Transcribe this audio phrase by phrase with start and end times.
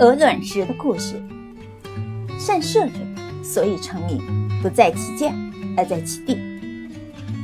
[0.00, 1.20] 鹅卵石的故事。
[2.38, 2.92] 善射者，
[3.42, 4.22] 所以成名，
[4.62, 5.32] 不在其架，
[5.76, 6.38] 而在其地。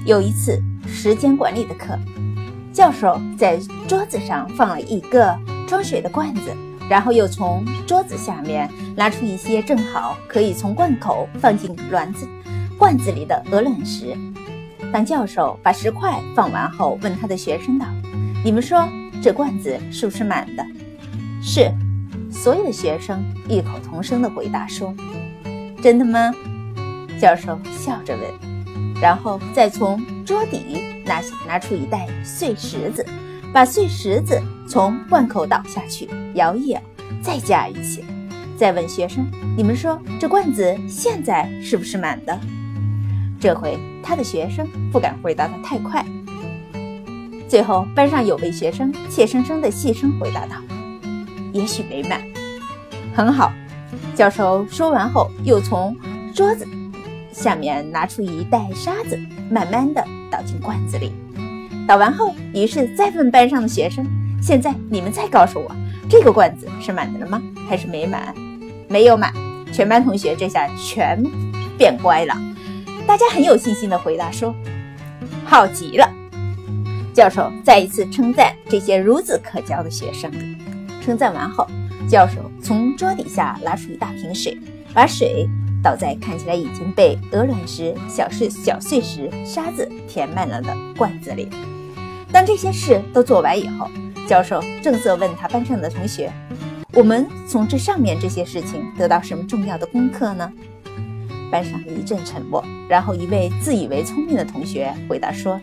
[0.07, 1.99] 有一次时间管理的课，
[2.73, 5.37] 教授在桌子上放了一个
[5.67, 6.43] 装水的罐子，
[6.89, 12.25] 然后又从桌子下面拿出一些正好可以从罐口放进卵子
[12.79, 14.17] 罐子里的鹅卵石。
[14.93, 17.87] 当教授把石块放完后，问他的学生道
[18.45, 18.89] ：“你们说
[19.21, 20.65] 这罐子是不是满的
[21.43, 21.69] ？”“是。”
[22.35, 24.95] 所有的学生异口同声地回答说
[25.81, 26.35] ：“真的吗？”
[27.19, 33.07] 教授笑着问，然后再从桌底拿拿出一袋碎石子，
[33.53, 34.39] 把碎石子
[34.69, 36.83] 从罐口倒下去，摇一摇，
[37.23, 38.05] 再加一些，
[38.59, 39.25] 再问学生
[39.57, 42.39] ：“你们说这罐子现在是不是满的？”
[43.41, 46.05] 这回他的学生不敢回答的太快。
[47.49, 50.57] 最后班上有位学生怯生生的细声回答道
[51.55, 52.21] ：“也许没满。”
[53.17, 53.51] 很好，
[54.15, 55.97] 教授说完后，又从
[56.35, 56.67] 桌子
[57.33, 61.13] 下面拿出一袋沙子，慢慢的倒进罐子里。
[61.87, 64.07] 倒完后，于是再问班上的学生
[64.43, 65.71] ：“现在你们再告诉我，
[66.11, 67.41] 这个罐子是满的了吗？
[67.69, 68.35] 还是没满
[68.89, 69.33] ？”“没有满。”
[69.73, 71.21] 全班同学这下全
[71.77, 72.35] 变乖了，
[73.07, 74.55] 大家很有信心的回答说
[75.45, 76.09] ：“好极了。”
[77.13, 80.31] 教授再一次称赞这些孺子可教的学生。
[81.05, 81.67] 称赞完后。
[82.09, 84.59] 教授从桌底下拿出一大瓶水，
[84.93, 85.49] 把水
[85.83, 91.49] 倒在看起来已经被鹅卵石、小碎小碎石、沙子填满了的罐子里。
[92.31, 93.89] 当这些事都做完以后，
[94.29, 96.31] 教授正色问他班上的同学
[96.93, 100.53] ：“我们从这上面这些事情得到什么重要的功课呢？”
[101.51, 105.59] 班上一阵沉默，然后一位自以为聪明的同学回答说：“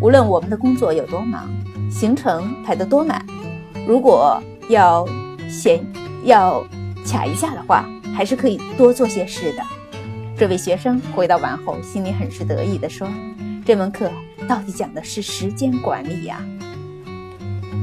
[0.00, 1.48] 无论我们的工作有多忙，
[1.90, 3.24] 行程排得多满，
[3.88, 5.08] 如果……”要
[5.48, 5.80] 闲
[6.24, 6.62] 要
[7.06, 9.62] 卡一下的话，还是可以多做些事的。
[10.36, 13.08] 这位学生回答完后，心里很是得意地说
[13.64, 14.10] ：“这门课
[14.46, 16.44] 到底讲的是时间管理呀？”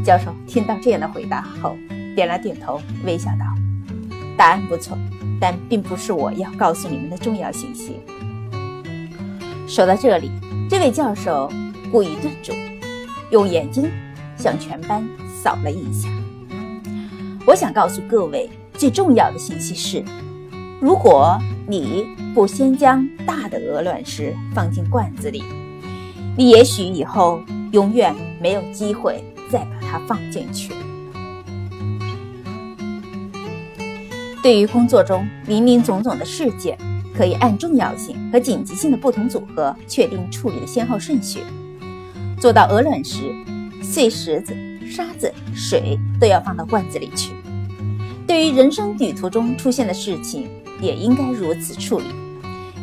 [0.05, 1.75] 教授听到这样的回答后，
[2.15, 3.45] 点了点头，微笑道
[4.37, 4.95] ：“答案不错，
[5.41, 7.99] 但并不是我要告诉你们的重要信息。”
[9.67, 10.29] 说到这里，
[10.69, 11.51] 这位教授
[11.91, 12.53] 故意顿住，
[13.31, 13.89] 用眼睛
[14.45, 15.03] 向全班
[15.41, 16.07] 扫了一下。
[17.47, 20.05] 我想告诉各位，最重要的信息是：
[20.79, 21.35] 如果
[21.67, 25.43] 你不先将大的鹅卵石放进罐子里，
[26.37, 27.41] 你也许以后
[27.71, 30.71] 永远没有机会再把它放进去。
[34.43, 36.77] 对于工作中林林总总的事件，
[37.17, 41.39] 可以按重要性和紧急性的不同组合确定处理的先后顺序，
[42.39, 43.33] 做到鹅卵石、
[43.85, 44.55] 碎石子。
[44.87, 47.31] 沙子、水都要放到罐子里去。
[48.27, 50.47] 对于人生旅途中出现的事情，
[50.79, 52.05] 也应该如此处理。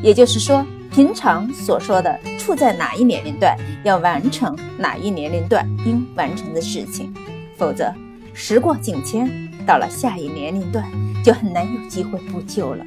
[0.02, 7.14] 也就是说，平常所说的处在哪一年龄段，要完成哪一年龄段应完成的事情，
[7.56, 7.94] 否则
[8.34, 9.30] 时过境迁，
[9.64, 10.84] 到了下一年龄段
[11.24, 12.84] 就很难有机会补救了。